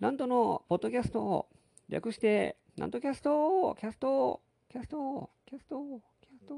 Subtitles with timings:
[0.00, 1.46] 南斗のポッドキャスト、
[1.90, 4.40] 略して、南斗キャスト、キャスト、
[4.70, 5.76] キャスト、キャスト、
[6.22, 6.54] キャスト。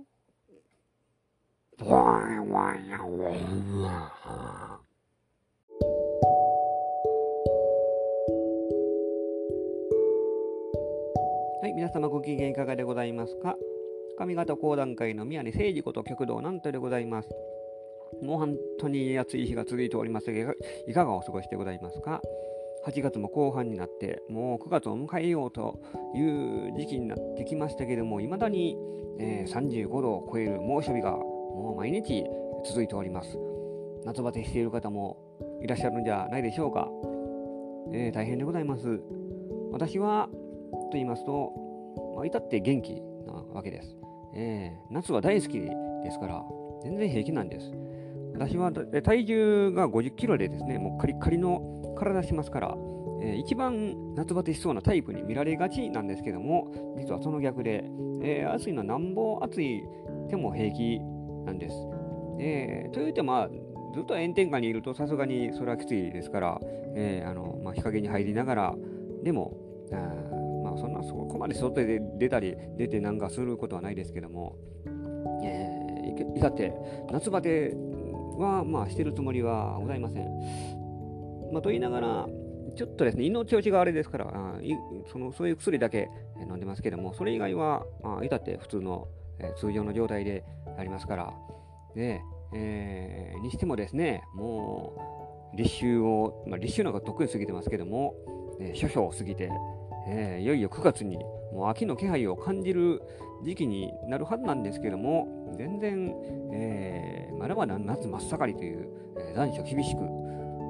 [11.62, 13.56] はい、皆様ご機嫌いかがでございますか
[14.18, 17.28] 上方講談界の宮根誠司こと旭堂南斗でございます。
[18.22, 20.54] もう本当に暑い日が続いておりますが、
[20.86, 22.22] いかがお過ごしでございますか
[22.86, 25.80] ?8 月も後半になって、もう9月を迎えようと
[26.14, 28.76] いう時期になってきましたけども、いまだに、
[29.18, 32.24] え、35度を超える猛暑日がもう毎日
[32.64, 33.38] 続いております。
[34.04, 35.16] 夏バテしている方も
[35.62, 36.88] いらっしゃるんじゃないでしょうか。
[37.92, 39.00] えー、大変でございます。
[39.70, 40.28] 私は、
[40.90, 41.52] と言いますと、
[42.16, 43.96] まあ、至って元気なわけです。
[44.34, 45.70] えー、夏は大好きで
[46.10, 46.42] すから、
[46.82, 47.70] 全然平気なんです。
[48.34, 52.74] 私は体重が50キロでですね、もうカリカリの体しますから、
[53.22, 57.84] えー、一番夏バテしそうなタイプに見られがちなんですけども、実はその逆で、
[58.22, 59.82] えー、暑いのはなんぼ暑い
[60.28, 61.00] でも平気
[61.44, 61.76] なんです。
[62.40, 63.48] えー、というてまあ、
[63.94, 66.60] ずっと炎天下にいるとさすがにそれはきついですから、
[66.96, 68.74] えーあのまあ、日陰に入りながら
[69.22, 69.54] でも、
[69.92, 69.96] あ
[70.64, 74.56] まあ、そんなそこまで外で出たり出てなんかすることはないですけども、
[75.44, 76.72] えー、いたって
[77.10, 77.76] 夏バテ
[78.42, 80.24] は、まあ、してるつもりはございません。
[81.52, 82.26] まあ、と言いながら、
[82.76, 84.58] ちょっとですね、胃の調子があれですから、あ
[85.10, 86.08] そのそういう薬だけ
[86.40, 90.44] 飲んでますけども、それ以外は、まあ、至って普通の、え、通常の状態で
[90.78, 91.32] ありますから、
[91.94, 92.22] ね
[92.54, 98.14] えー、にしてもですね、もう、立秋を、まあ、立秋なんかとっくに過ぎてますけども、
[98.60, 99.50] えー、諸々過ぎて、
[100.08, 101.18] えー、いよいよ9月に
[101.52, 103.02] もう秋の気配を感じる
[103.44, 106.14] 時期になるはずなんですけども、全然、
[106.52, 107.01] えー、
[107.42, 109.98] まだまだ夏真っ盛りという、えー、残暑厳しく、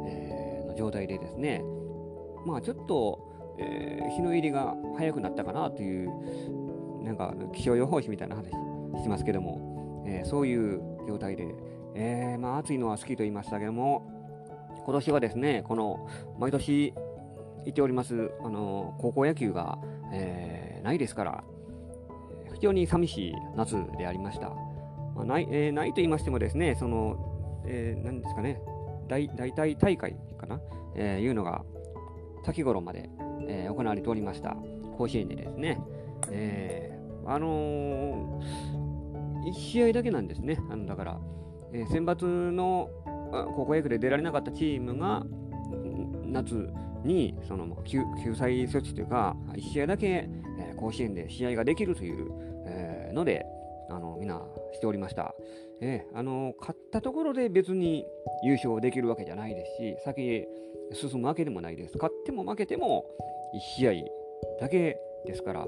[0.08, 1.62] えー、の状態でですね、
[2.46, 6.10] まあちょっと、えー、日の入りが早くなったかなという、
[7.04, 11.54] なんか気象予報士みたいな話してますけども、えー、そういう状態で、
[11.94, 14.10] えー、まあ暑いのは好きと言いましたけども、
[14.86, 16.08] 今年はですね、この
[16.38, 16.94] 毎年
[17.66, 19.78] 行っております、あの高校野球が、
[20.10, 21.44] えー、ないですから、
[22.54, 24.71] 非常に寂しい夏でありました。
[25.14, 28.60] まあ、ないえー、ないと言いましてもですね、その、えー、何ですかね、
[29.08, 30.60] 大大体大会かな、
[30.94, 31.64] えー、いうのが
[32.44, 33.10] 先頃まで、
[33.48, 34.56] えー、行われておりました。
[34.96, 35.80] 甲子園でですね、
[36.30, 40.58] えー、あのー、1試合だけなんですね。
[40.70, 41.20] あのだから、
[41.72, 42.90] えー、選抜の
[43.54, 45.24] 高校野球で出られなかったチームが
[46.24, 46.70] 夏
[47.04, 50.28] にその救救済措置というか、1試合だけ、
[50.58, 52.30] えー、甲子園で試合ができるという、
[52.66, 53.44] えー、ので、
[53.90, 54.40] あのみんな
[54.72, 55.34] しておりました、
[55.80, 56.54] えー、あの。
[56.58, 58.04] 勝ったところで別に
[58.44, 60.48] 優勝できるわけじゃないですし、先へ
[60.92, 61.96] 進むわけでもないです。
[61.96, 63.04] 勝っても負けても
[63.54, 63.92] 1試合
[64.60, 65.66] だけですから、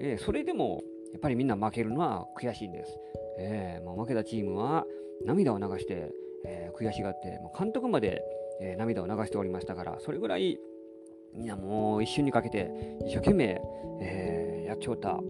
[0.00, 0.82] えー、それでも
[1.12, 2.98] やっぱりみんな負けるのは悔しいんです。
[3.38, 4.84] えー、もう負けたチームは
[5.24, 6.10] 涙を流して、
[6.44, 8.22] えー、悔しがって、もう監督まで、
[8.60, 10.58] えー、涙を流しておりましたから、それぐらい
[11.34, 12.70] みんなもう一瞬にかけて
[13.06, 13.60] 一生懸命、
[14.00, 15.20] えー、やっちゃった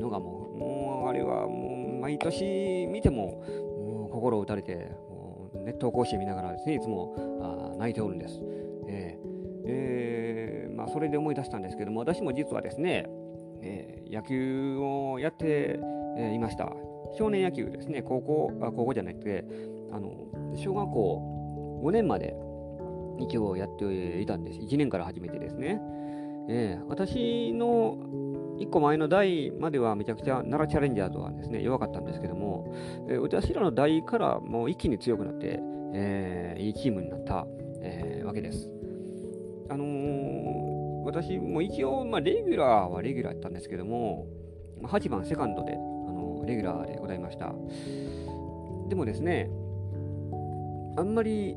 [0.00, 1.71] のがもう、もうあれはもう
[2.02, 3.44] 毎年見ても、
[3.78, 4.74] も心を打たれて、
[5.08, 8.40] もう熱湯甲子園見ながらですね、いつもあ泣いておるんです。
[8.88, 9.32] えー
[9.64, 13.06] えー、まあ、それで思い出したんですけども、私も実はですね、
[13.62, 15.78] えー、野球をやって、
[16.18, 16.72] えいました。
[17.16, 19.44] 少年野球ですね、高校、あ高校じゃなくて、
[19.92, 20.10] あの
[20.56, 22.34] 小学校5年まで
[23.20, 24.58] 一応やっていたんです。
[24.58, 25.80] 1年から始めてですね。
[26.48, 27.96] えー、私の
[28.58, 32.74] 1個前の代まではめちゃくちゃ奈良チャレンジャーズはですね、弱かったんですけども、
[33.08, 35.60] えー、私らの代からもう一気に強くなって、
[35.94, 37.46] えー、いいチームになった、
[37.80, 38.70] えー、わけです。
[39.68, 44.26] あのー、私も一応、まあ、レギュラーはレギュラーやったんですけども、
[44.82, 47.52] 8番セカンドで、あのー、レギュラーでございました。
[48.88, 49.50] でもですね、
[50.96, 51.56] あんまり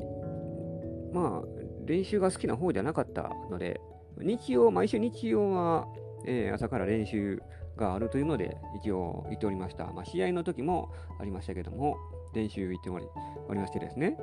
[1.16, 1.48] まあ、
[1.86, 3.80] 練習が好きな方じゃなかったので、
[4.18, 5.86] 日曜、毎週日曜は、
[6.26, 7.42] えー、朝から練習
[7.76, 9.86] があるというので、一応行っておりました。
[9.92, 10.90] まあ、試合の時も
[11.20, 11.96] ありましたけども、
[12.34, 13.06] 練習行っており
[13.48, 14.18] おりましてですね。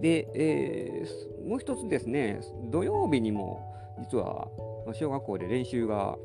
[0.00, 3.60] で、えー、もう一つですね、土曜日にも、
[4.00, 4.48] 実は、
[4.94, 6.16] 小学校で練習が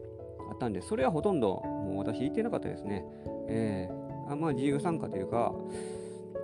[0.49, 3.05] あったんで、それはほとんど、もう私行ってなかったですね。
[3.49, 5.53] えー、あまあ、自由参加というか、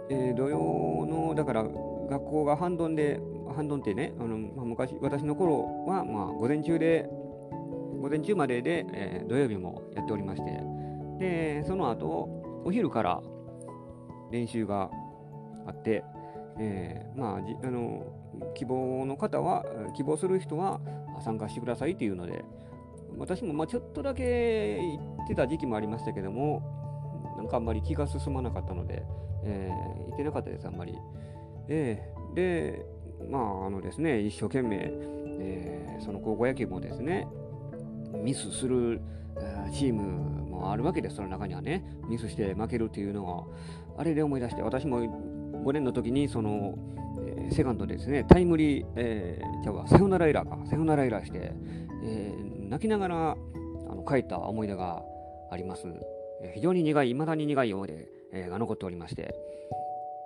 [0.10, 3.20] えー、土曜の、だから、学校が半ドンで、
[3.56, 7.10] 半ドンってね、あのまあ、昔、私の頃は、まあ、午前中で、
[8.04, 10.60] 午前中までで、えー、土曜日もやっておりまして、
[11.20, 13.22] で、その後、お昼から
[14.30, 14.92] 練習が
[15.66, 16.04] あって、
[16.60, 18.06] えー、まあ、あの
[18.56, 19.64] 希望の方は、
[19.96, 20.82] 希望する人は
[21.24, 22.44] 参加してくださいというので、
[23.18, 26.62] 私もまあちょっとだけ行ってた時期もありましたけども、
[27.38, 29.06] なんかあんまり気が進まなかったので、
[29.46, 30.94] えー、行ってなかったです、あんまり。
[31.70, 32.86] えー、で、
[33.30, 34.92] まあ、あのですね、一生懸命、
[35.40, 37.30] えー、その高校野球もですね、
[38.14, 39.02] ミスする
[39.74, 40.04] チーム
[40.50, 46.78] もあるわけです、その中にはね、ミスして負けるっていうのが、あれで思い出して、私も5年の時に、その、
[47.26, 51.54] えー、セカンドですね、タイムリー、えー、じゃあ、サヨナラエラーか、サヨナラエラーして、
[52.04, 55.04] えー、泣きながらあの帰った思い出が
[55.52, 55.88] あります。
[56.42, 59.34] え、非常に苦い、いまだに苦い思い出、え、が残っておりまして、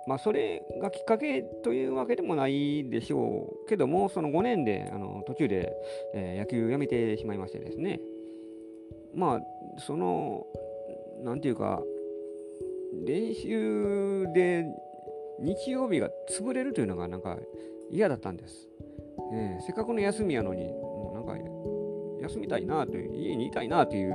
[0.08, 5.70] まあ、それがきっかけというわけでもないでしょうけども、その5年であの途中で、
[6.14, 8.00] えー、野球をやめてしまいましてですね、
[9.14, 9.40] まあ、
[9.80, 10.46] その、
[11.22, 11.82] なんていうか、
[13.04, 14.64] 練習で
[15.40, 17.36] 日曜日が潰れるというのがなんか
[17.90, 18.66] 嫌だったんです。
[19.34, 21.36] えー、せっかくの休みやのに、もうなんか
[22.22, 24.14] 休みたいなという、家にいたいなという、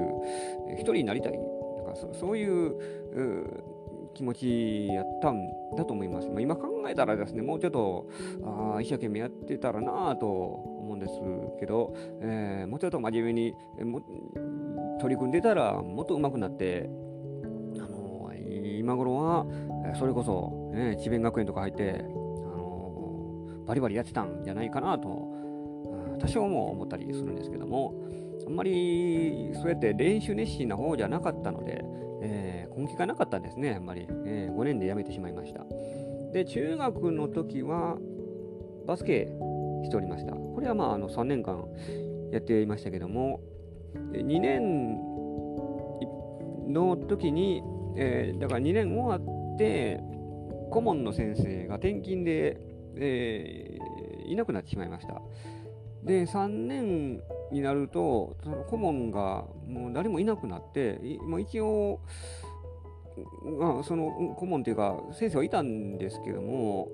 [0.74, 1.38] 一人になりたい、な
[1.84, 3.73] んかそそういう
[4.14, 6.30] 気持ちやったんだと思います。
[6.30, 8.08] まあ、今考えたらですね、もうちょっと
[8.44, 11.14] あ一生懸命やってたらなと思うんです
[11.60, 14.02] けど、えー、もうちょっと真面目にも
[15.00, 16.90] 取り組んでたらもっと上手くなって、
[17.76, 19.46] あのー、今頃は
[19.98, 25.34] それこそ、ね、智弁学園とか入って、あのー、バリバリやってたんじゃないかなと、
[26.20, 27.94] 多少も思ったりするんですけども、
[28.54, 31.84] んまりそうやって練習熱心な方じゃなかったので、
[32.22, 34.08] えー、根気がなかったんですね、あんまり。
[34.26, 35.66] えー、5年で辞めてしまいました。
[36.32, 37.98] で、中学の時は
[38.88, 39.28] バスケ
[39.84, 40.34] しておりました。
[40.34, 41.66] これはまああの3年間
[42.32, 43.42] やっていましたけども、
[44.14, 44.98] 2年
[46.72, 47.62] の時に、
[47.96, 50.00] えー、だから2年終わって、
[50.72, 52.58] 顧問の先生が転勤で、
[52.96, 55.22] えー、いなくなってしまいました。
[56.06, 57.22] で、3年
[57.52, 62.00] になると、その顧問がもう誰もいなくなって、まあ、一応、
[63.60, 66.90] まあ、その顧問というか、先生はいたんですけども、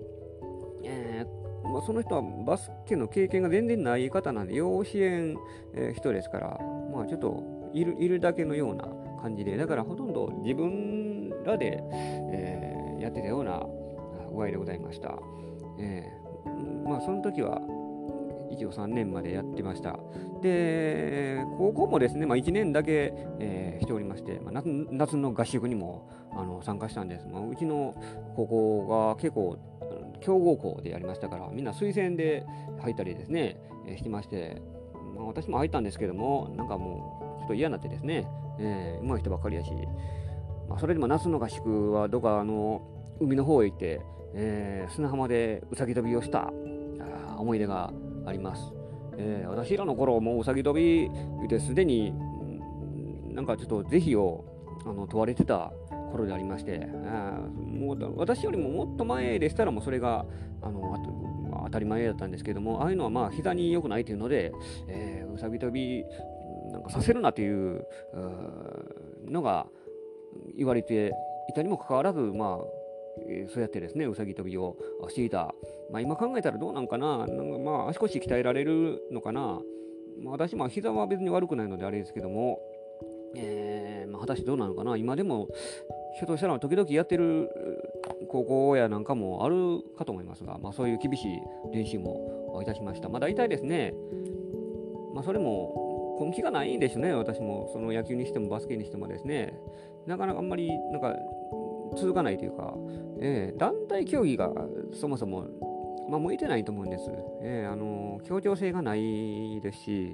[0.83, 5.37] えーまあ、その人はバスケの経験が全然ない方なんで、養子縁、
[5.73, 6.59] えー、人ですから、
[6.93, 8.87] まあ、ちょっといるいるだけのような
[9.21, 13.63] 感じで、だからほとんど自分らで、えー、やってたような
[14.33, 15.17] 具合でございました。
[15.79, 16.29] えー
[16.89, 17.61] まあ、その時は、
[18.51, 19.99] 一応3年までやってました。
[20.41, 27.27] で、高校もですね、まあ、1年だけ、えー、しておりまして、まあ、夏夏の合宿にもあの参加したんです。
[27.27, 27.95] まあ、うちの
[28.35, 29.57] 高校が結構、
[30.21, 32.45] 強豪校でやりましたから、みんな推薦で
[32.81, 33.57] 入ったりですね、
[33.87, 34.61] えー、してまして、
[35.15, 38.27] まあ、私も入ったんですけども、なんかもう、ちょっと嫌になってですね、
[38.59, 39.71] えー、上手い人ばっかりやし、
[40.67, 42.81] まあ、それでも夏の合宿はどっかあの
[43.19, 44.01] 海の方へ行って、
[44.33, 46.53] えー、砂浜でうさぎ跳びをした
[47.37, 47.91] 思い出が
[48.25, 48.71] あります。
[49.17, 52.13] えー、私らの頃もううさぎ跳びですでに、
[53.33, 54.45] なんかちょっと是非を
[54.85, 55.71] あの問われてた
[56.11, 60.25] 頃でありまして、あもう私よりももっと前でしたらもうそれが
[60.61, 61.11] あのあと、
[61.49, 64.51] まあ、当たり前だったんですけども、ああいうのはまあ膝に良くないというので、
[64.87, 66.03] えー、うさぎ跳び
[66.71, 67.85] なんかさせるなという
[69.27, 69.67] のが
[70.57, 71.13] 言われて
[71.49, 72.65] いたにもかかわらず、まあ、
[73.27, 74.77] えー、そうやってですね、うさぎ跳びを
[75.09, 75.53] していた。
[75.91, 79.61] まあ、今考えたらどうなんかな、なんかまあ足腰鍛えられるのかな。
[80.21, 82.59] まあ、私、まあ膝は別に悪くないのであれですけども、
[83.35, 84.97] えー、まあ、果たしてどうなのかな。
[84.97, 85.47] 今でも、
[86.17, 87.49] ひょっとしたら時々やってる
[88.27, 91.41] 高校やなんかもあるかと思いますが、まあ、そういう厳しい
[91.73, 93.09] 練習もいたしました。
[93.09, 93.93] まあ、大体ですね、
[95.13, 97.69] まあ、それも根気がないんですね、私も。
[97.71, 99.53] その野球にしてもバスケにしてもですね。
[100.05, 101.15] なかなかあんまり、なんか、
[101.95, 102.73] 続かないというか、
[103.19, 104.51] えー、団体競技が
[104.93, 105.45] そもそも、
[106.09, 107.09] まあ、向いてないと思うんです。
[107.41, 110.13] えー、あの協調性がないですし、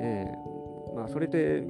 [0.00, 1.62] えーまあ、それで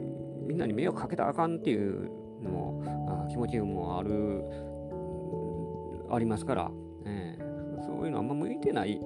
[0.47, 2.11] みんなに迷惑かけたらあかんっていう
[2.43, 4.45] のもあ気持ちもある
[6.11, 6.71] ありますから、
[7.05, 9.01] えー、そういうのはあんま向いてない。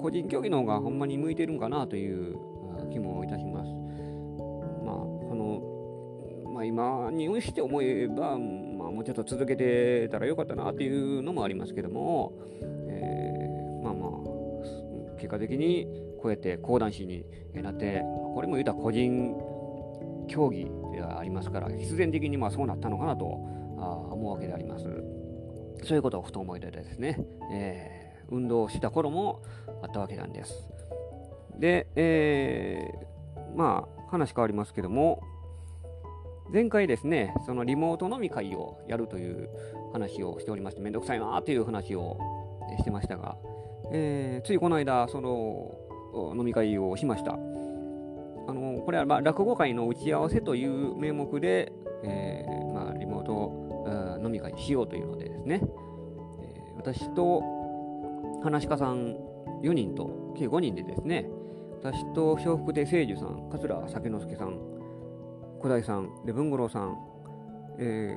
[0.00, 2.36] 個人競技の方がほんまに向いてるんかなという
[2.90, 3.70] 気もいたします。
[4.84, 8.36] まあ、この、まあ、今にして思えば、
[8.90, 12.32] もうちょっと続けてたらよかったなっていうのもありますけども、
[12.88, 15.86] えー、まあまあ、結果的に
[16.20, 18.02] こうやって講談師になって、
[18.34, 19.34] これも言うたら個人
[20.28, 24.84] 競技ではありますから、必然的にまあそうなったのかなと思うわけであります。
[25.82, 27.18] そういうことをふと思い出てですね、
[27.52, 29.42] えー、運動した頃も
[29.82, 30.68] あったわけなんです。
[31.58, 35.22] で、えー、まあ話変わりますけども、
[36.52, 39.48] 前回ですね、そのリモート飲み会をやるという
[39.92, 42.18] 話をしておりまして、めんどくさいなという話を、
[42.78, 43.36] してましたが、
[43.92, 45.74] えー、ついこの間、その
[46.36, 47.32] 飲み会をしました。
[47.32, 57.42] あのこれはま落語会の打ち合わせという名目で、えーまあ、リモート飲み会しようというのでですね、えー、私と
[58.42, 59.16] 話し家さん
[59.62, 61.28] 4人と計5人でですね、
[61.82, 64.58] 私と笑福亭清樹さん、桂酒之助さん、
[65.60, 66.96] 小田井さん、で文五郎さん、
[67.78, 68.16] え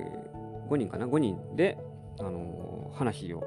[0.65, 1.77] ー、5人かな、5人で、
[2.19, 3.43] あのー、話を、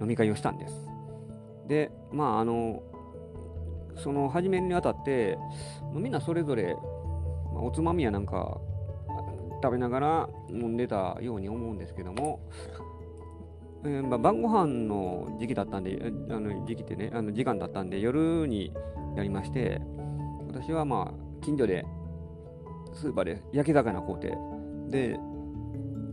[0.00, 0.88] 飲み会をしたんです。
[1.68, 2.82] で、まあ、あの
[3.96, 5.38] その始めにあたって、
[5.92, 6.74] みんなそれぞれ、
[7.52, 8.60] まあ、おつまみやなんか
[9.62, 12.40] 食べながら飲んでたように思うんですけども、
[13.84, 18.72] えーまあ、晩ご飯の時期だったんで、あの時期ってね、あの時間だったんで、夜に
[19.16, 19.80] やりまして、
[20.48, 21.84] 私はまあ、近所で、
[22.94, 24.38] スーパーで焼き魚買うて、
[24.88, 25.18] で、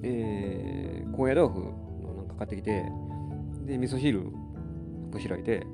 [0.04, 1.60] えー、高野豆腐
[2.04, 2.86] のなんか買ってきて、
[3.66, 4.24] で、味噌汁
[5.12, 5.66] こしらえて、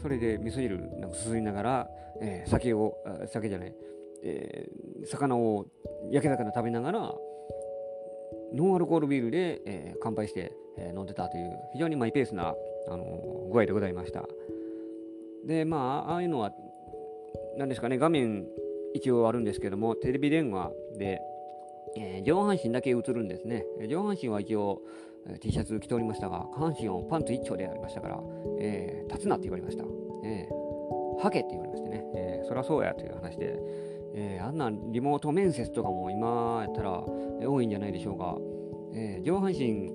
[0.00, 1.88] それで味噌汁なんかすすりながら、
[2.20, 2.96] えー、酒を、
[3.32, 3.74] 酒じゃない、
[4.22, 5.66] えー、魚を
[6.10, 7.14] 焼き魚食べながら、
[8.52, 12.54] ノンアルコールビールで、えー、乾杯して、えー、飲んでたという非常にマイペースな、
[12.88, 14.24] あのー、具合でございました。
[15.46, 16.52] で、まあ、ああいうのは、
[17.56, 18.46] 何ですかね、画面
[18.94, 21.20] 一応あるんですけども、テレビ電話で、
[21.96, 23.64] えー、上半身だけ映るんですね。
[23.88, 24.80] 上半身は一応
[25.28, 28.20] え、T シャツ着ておりましたが、下半身をパンツ一丁でありましたから、
[28.58, 29.84] えー、立つなって言われました。
[30.24, 33.58] えー、はけって言われましてね、えー、そりゃそうやという話で、
[34.14, 38.38] えー、あんなリモート面接とかも今やったら多いんじゃないでしょうか。
[38.94, 39.92] えー、上半身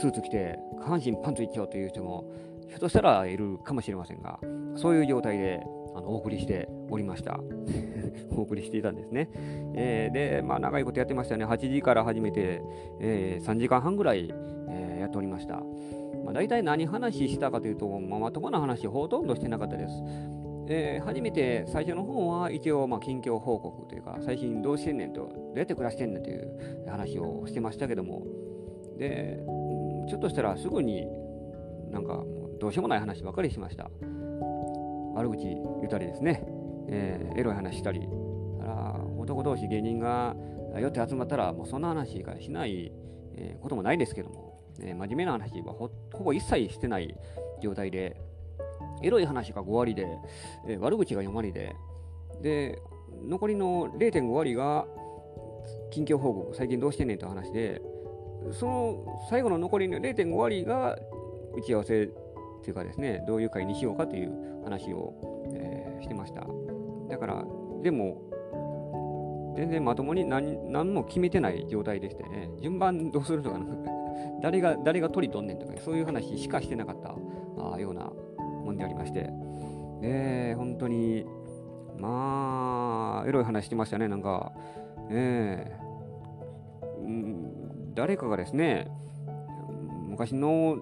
[0.00, 2.32] スーツ着て下半身パンツ一丁という人も
[2.68, 4.40] ひょっとしたらいるかもしれませんが、
[4.76, 5.62] そういう状態で
[5.94, 7.40] あのお送りしておりました。
[8.36, 9.28] お送りしていたんですね。
[9.74, 11.44] えー、で、まあ、長いことやってましたね。
[11.44, 12.62] 8時から始めて、
[13.00, 14.32] えー、3時間半ぐらい、
[14.68, 15.62] えー、やっておりました。
[16.24, 20.02] まあ、大体何話したかというと、まあ、まともな話ほとんどしてなかったです。
[20.68, 28.24] えー、初めて最初の方は一応まあ近況報告というか最近どうしてんねんとどうやって暮らしてんねんという話をしてましたけども
[28.96, 29.42] で
[30.08, 31.06] ちょっとしたらすぐに
[31.90, 32.22] なんか
[32.60, 33.90] どうしようもない話ばかりしました
[35.14, 36.44] 悪口言ったりですね、
[36.88, 38.08] えー、エロい話したり
[39.18, 40.34] 男同士芸人が
[40.78, 42.92] 寄って集まったらもうそんな話ししない、
[43.36, 45.90] えこともないですけども、えー、真面目な話はほ
[46.24, 47.14] ぼ一切してない
[47.62, 48.16] 状態で
[49.02, 50.06] エロい話が5割で、
[50.66, 51.74] えー、悪口が4割で、
[52.40, 52.80] で、
[53.28, 54.86] 残りの0.5割が
[55.90, 57.82] 近況報告、最近どうしてんねんって話で、
[58.52, 60.96] その最後の残りの0.5割が
[61.54, 62.08] 打ち合わせ
[62.62, 65.12] っていうかですね、どういう会にしようかという話を、
[65.52, 66.46] えー、してました。
[67.10, 67.44] だから、
[67.82, 68.22] でも、
[69.56, 73.58] 全然まともに何何も決めてない状態でしてね、順番どうするとか、
[74.40, 77.16] 誰が、誰が取りとんねんとか、そういう話しかしてなかった
[77.74, 78.12] あような
[78.64, 79.28] もんでありまして、
[80.02, 81.26] えー、本当に、
[81.98, 84.52] まあ、エロい話してましたね、なんか、
[85.10, 88.86] えー、うん、誰かがですね、
[90.08, 90.78] 昔の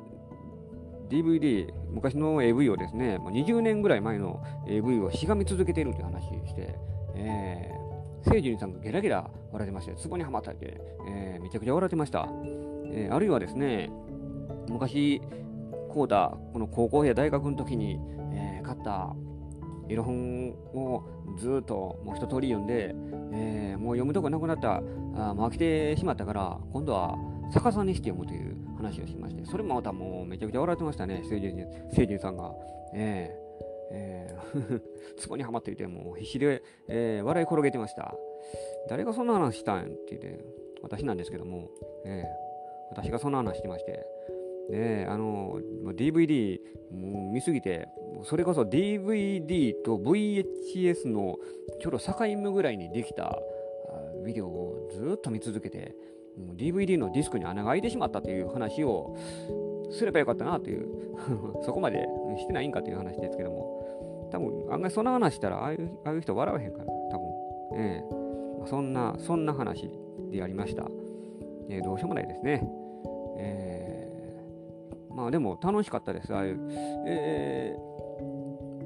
[1.10, 6.74] DVD、昔の AV をですね、もう20年ぐらい前の AV をしがみ続けているという話して、
[7.16, 12.28] えー、聖人さんがゲラゲラ笑ってまして、壺にはまったって、えー、めちゃくちゃ笑ってました。
[12.92, 13.90] えー、あるいはですね、
[14.68, 15.20] 昔、
[15.88, 17.98] こうだ、この高校や大学の時に、
[18.32, 19.14] えー、買った
[19.88, 21.02] エロ本を
[21.36, 22.94] ずっともう一通り読んで、
[23.32, 27.16] えー、もう読むとこなくなった、あもう飽きてしまったから、今度は
[27.52, 28.49] 逆さにして読むという
[28.80, 32.52] 話をしまして、それもまたもうめちゃくちゃ笑ってましたね、聖人聖人さんが。
[32.94, 33.50] えー
[33.92, 34.80] えー、
[35.18, 38.14] ツボにはまっていて、もう必死で、えー、笑い転げてました。
[38.88, 40.44] 誰がそんな話したんって言って、
[40.82, 41.68] 私なんですけども、
[42.04, 42.24] えー、
[42.90, 44.06] 私がそんな話してまして、
[44.70, 45.58] ねあの
[45.96, 46.58] DVD
[46.92, 47.88] もう見すぎて
[48.24, 51.36] それこそ DVD と VHS の
[51.80, 53.36] ちょうど境目ぐらいにできた
[54.24, 55.94] ビデオをずっと見続けて
[56.56, 59.16] DVD のディスクに穴が開いてしまったという話を
[59.90, 60.88] すればよかったなという
[61.62, 62.08] そこまで
[62.38, 63.80] してないんかという話ですけども。
[64.30, 67.26] 多分案外そんな話したらああいうああいう人笑わへんから多分。
[67.74, 68.04] え
[68.64, 68.66] え。
[68.66, 69.90] そんなそんな話
[70.30, 70.86] でやりました、
[71.68, 72.62] えー、どうしようもないですね。
[73.38, 74.00] えー
[75.14, 76.34] まあでも楽しかったです。
[76.34, 76.58] ああいう。
[77.06, 77.76] え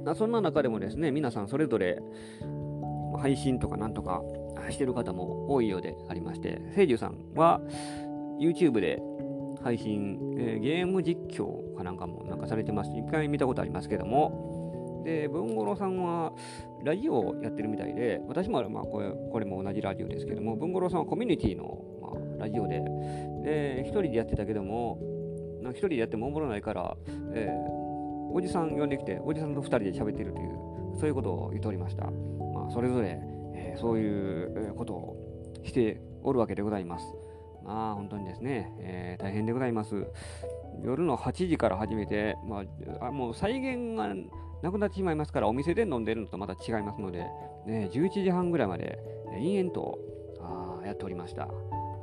[0.04, 2.00] ー、そんな中でもですね、皆さんそれぞれ
[3.20, 4.22] 配信とかなんとか
[4.70, 7.60] してる方も多いようでありまして、せいじゅうさんは
[8.40, 9.02] YouTube で
[9.62, 12.90] 配信、えー、ゲーム実況かなんかもなんかされてます。
[12.90, 16.32] 一回見たことありますけども、で、文五郎さんは
[16.82, 22.12] ラジオをやってるみたいで、私もまあこれこれも同じラジオですけども、文五郎さんはコミュニティの、まあ、
[22.44, 22.82] ラジオで、
[23.42, 24.98] で、一人でやってたけども、
[25.62, 26.96] なんか一人でやってもおもろないから、
[27.32, 30.48] えー、おじさん呼んできて、おじさんと二人で喋ってるという、
[30.98, 32.04] そういうことを言っておりました。
[32.54, 33.18] まあ、それぞれ、
[33.54, 37.06] えー、そういうことをしておるわけでございます。
[37.64, 40.06] まあ、本当にですね、えー、大変でございます。
[40.82, 42.64] 夜の8時から始めて、ま
[43.00, 44.14] あ、あもう再現が
[44.62, 47.26] なくなってしまいますから、お店で飲んでるのとまた違いますので、
[47.66, 48.98] ね、11時半ぐらいまで
[49.34, 49.98] 延々と
[50.40, 51.48] あやっておりました。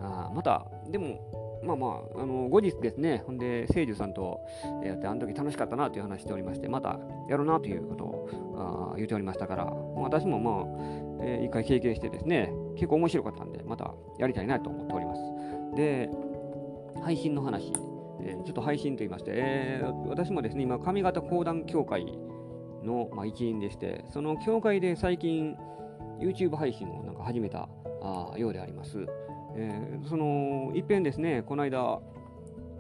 [0.02, 1.20] あまた、でも、
[1.64, 4.40] まあまあ、あの後日ですね、ほんで、聖樹さんと
[4.84, 7.00] やって、あの時楽しかったなという話しておりまして、また
[7.30, 15.22] やろうなということをあ言っておりましたから、私もまあ、えー、一回経験してですね、結構面白かったんで、またやりたいなと思っております。
[15.76, 16.10] で、
[17.02, 17.72] 配信の話、
[18.22, 22.06] えー、ちょっと配信と言いまして、えー、私もですね、今、上方講談協会
[22.84, 25.56] の、まあ、一員でして、その協会で最近、
[26.20, 27.68] YouTube 配信をなんか始めた
[28.02, 29.06] あようであります。
[29.56, 32.00] えー、その一遍ですね、この間、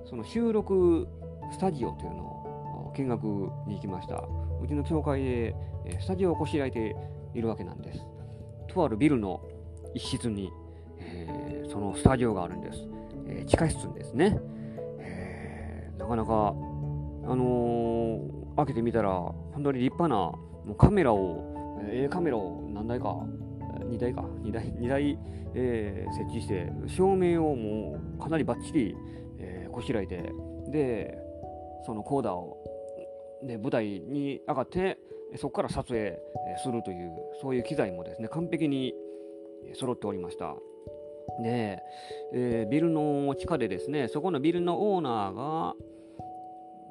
[0.05, 1.07] その収録
[1.51, 3.23] スタジオというのを見学
[3.67, 4.23] に行きました。
[4.61, 5.55] うちの教会で
[5.99, 6.95] スタジオをこしらえて
[7.33, 8.05] いるわけなんです。
[8.67, 9.41] とあるビルの
[9.93, 10.51] 一室に、
[10.99, 12.87] えー、そのスタジオがあるんです。
[13.27, 14.39] えー、地下室ですね、
[14.99, 16.53] えー、なかなか、
[17.25, 18.19] あの、
[18.57, 19.11] 開けてみたら、
[19.53, 20.15] 本当に立派な
[20.65, 23.25] もうカメラを、えー、カメラを何台か
[23.91, 25.19] 2台か、2台、2台、
[25.53, 28.95] えー、設置して、照明をもうかなりばっちり、
[29.39, 30.31] えー、こしらえて、
[30.69, 31.17] で、
[31.85, 32.57] そのコーダーを、
[33.43, 34.97] で、舞台に上がって、
[35.35, 36.17] そこから撮影
[36.63, 38.93] するという、そういう機材もですね、完璧に
[39.73, 40.55] 揃っておりました。
[41.43, 41.79] で、
[42.33, 45.75] えー、ビルの地下でですね、そこのビルのオーナーが、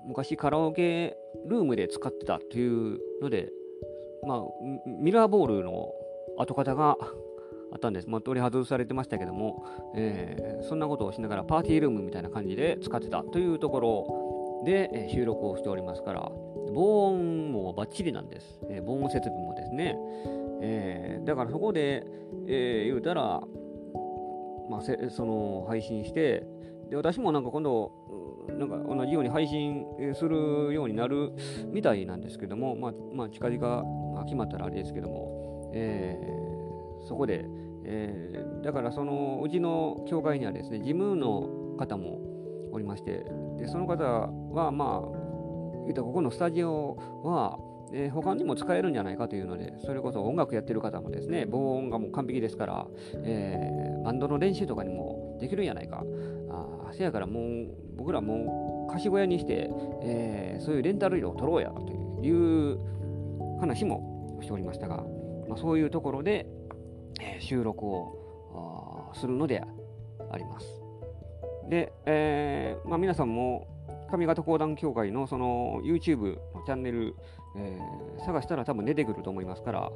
[0.06, 1.16] 昔カラオケ
[1.46, 3.50] ルームで使ってたというので、
[4.26, 4.42] まあ、
[4.86, 5.92] ミラーボールの
[6.40, 6.96] 跡形が
[7.72, 8.08] あったんです。
[8.08, 16.30] まあ、取り外されてましたけども、えー、そんなことをしながらパーティールームみたいな感じで使ってたというところで、え、収録をしておりますから、
[16.74, 18.60] 防音もバッチリなんです。
[18.68, 19.96] えー、防音設備もですね。
[20.62, 22.04] え、だからそこで、
[22.46, 23.40] え、言うたら、
[24.68, 26.44] まあ、せその配信して、
[26.90, 27.92] で私もなんか今度、
[28.58, 31.32] なんか同じように配信するようになる
[31.66, 37.44] みたいなんですけども、まあ、まあ、近々、まあ、決まったらあれですけども、えー、そこで、
[37.84, 42.20] えー、だからそのうちの教会にはですね事務の方も
[42.72, 43.24] おりまして
[43.58, 45.20] でその方はまあ
[45.84, 47.58] 言うたここのスタジオは、
[47.92, 52.86] えー、他にも使えるんじゃないかというのでそれこそ音楽やってる方もですね防音がもう完璧ですから、
[53.24, 56.04] えー、バンドの練習とかにもできるんじゃないか。
[56.90, 59.70] あせやからもう僕らもう貸し小屋にして、
[60.02, 62.78] えー、そういうレンタル料を取ろうやという
[63.60, 65.04] 話もしておりましたが。
[65.50, 66.46] まあ、そういうところで、
[67.20, 69.60] え、収録をするので
[70.30, 70.80] あります。
[71.68, 73.66] で、えーまあ、皆さんも
[74.12, 77.16] 上方講談協会のその YouTube のチャンネル、
[77.56, 79.90] えー、探したら多分出てくると思いますから、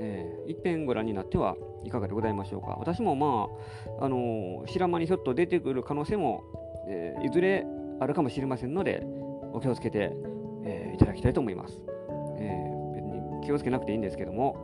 [0.00, 2.76] えー、一遍ご覧になってはいかがでございましょうか。
[2.78, 3.48] 私もま
[4.00, 6.42] あ、あのー、白間にひょっと出てくる可能性も、
[6.88, 7.66] えー、いずれ
[8.00, 9.02] あるかもしれませんので、
[9.52, 10.12] お気をつけて、
[10.64, 11.82] えー、いただきたいと思います。
[12.38, 14.56] えー、気をつけなくていいんですけども、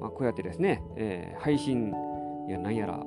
[0.00, 1.92] まあ、こうやってですね、えー、配信
[2.48, 3.00] やなんやら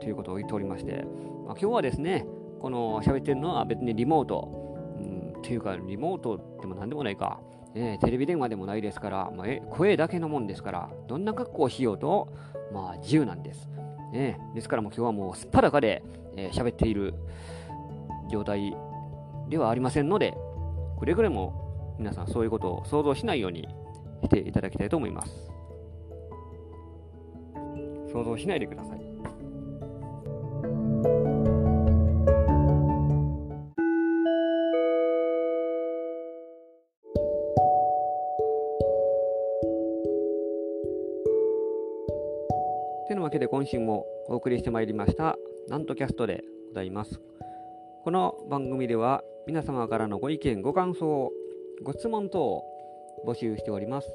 [0.00, 1.04] ということを言っておりまして、
[1.46, 2.26] まあ、今日はですね、
[2.60, 7.40] この喋ってるのは別にリモート、うん、っていうかリモートでも何でもないか、
[7.74, 12.32] えー、テレビ電話でもないですから、まあ、声だけのもんですから、どんな格好をしようと、
[12.72, 13.68] まあ、自由なんです。
[14.12, 16.04] ね、ですからもう今日はもうすっぱだかで
[16.36, 17.14] 喋、えー、っている
[18.30, 18.76] 状態
[19.48, 20.36] ではありませんので、
[20.98, 23.68] くれぐれも皆さんそういうことを想像しないように
[24.22, 25.50] していただきたいと思います。
[28.14, 29.00] 想像しないでください。
[43.08, 45.36] てなわけで今週もお送りしてまいりました
[45.68, 47.20] なんとキャストでございます。
[48.04, 51.32] この番組では皆様からのご意見、ご感想、
[51.82, 52.64] ご質問等を
[53.26, 54.08] 募集しております。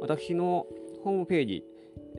[0.00, 0.66] 私の
[1.04, 1.64] ホームページ、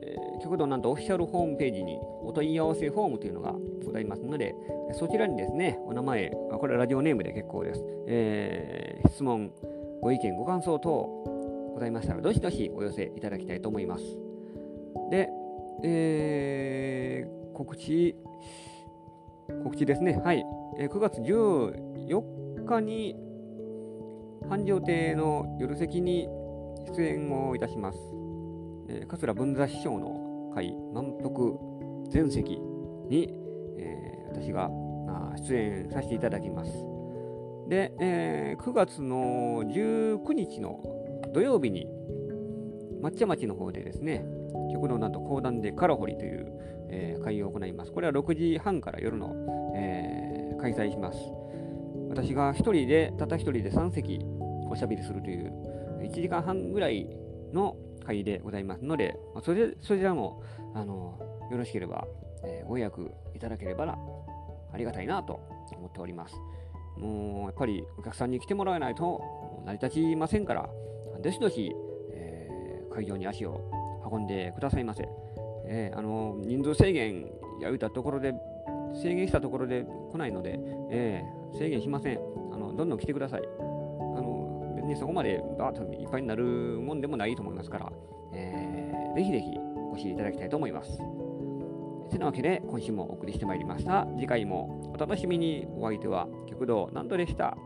[0.02, 4.54] えー、極道なんとオフィシャルホームページにお問い合わせフォームというのがございますので、
[4.94, 7.84] そちらにですね、お名前、これはラジオネームで結構です。
[8.08, 9.52] えー、質問、
[10.00, 10.90] ご意見、ご感想等
[11.72, 14.04] ございましたら、どしどしお寄せいただきたいと思います。
[15.10, 15.30] で、
[15.84, 18.16] えー、告知、
[19.64, 20.20] 告知ですね。
[20.24, 20.44] はい。
[20.78, 23.16] えー、9月14日に、
[24.48, 26.28] 繁盛亭の夜席に
[26.96, 28.21] 出演をいたします。
[28.88, 31.58] えー、桂文座師匠の会満腹
[32.10, 32.60] 全席
[33.08, 33.32] に、
[33.78, 34.70] えー、私が
[35.48, 36.72] 出演させていただきます。
[37.68, 40.80] で、えー、9月の19日の
[41.32, 41.86] 土曜日に、
[43.02, 44.24] 抹茶町の方でですね、
[44.72, 46.52] 極道なんと講談でカラホリという、
[46.90, 47.92] えー、会を行います。
[47.92, 49.34] これは6時半から夜の、
[49.74, 51.18] えー、開催します。
[52.10, 54.20] 私が1人で、たった1人で3席
[54.68, 55.52] おしゃべりするという、
[56.02, 57.08] 1時間半ぐらい
[57.52, 60.42] の会でございますので、ま、それそちらも
[60.74, 61.18] あの
[61.50, 62.06] よろしければ、
[62.44, 63.98] えー、ご予約いただければ
[64.72, 65.40] ありがたいなと
[65.76, 66.36] 思っております。
[66.96, 70.68] もうやっぱりお客さんに来てもらわないと成り立ちませんから、
[71.22, 71.74] どしどし、
[72.10, 73.60] えー、会場に足を
[74.10, 75.08] 運んでくださいませ。
[75.66, 77.22] えー、あの人数制限
[77.60, 78.34] や言うたところで、
[78.94, 80.58] 制限したところで来ないので、
[80.90, 82.18] えー、制限しません
[82.52, 82.74] あの。
[82.74, 83.42] どんどん来てください。
[84.96, 87.92] そこまでバーッといっぱいになるもんでもないと思いますから、
[88.34, 89.46] えー、ぜひぜひ
[89.90, 90.98] お越しいただきたいと思います。
[92.12, 94.06] てなわけで今週もお送りしてまいりました。
[94.16, 95.66] 次回もお楽しみに。
[95.78, 97.56] お相手は極道なんとでした。